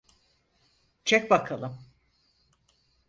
Çek 1.05 1.29
bakalım. 1.31 1.79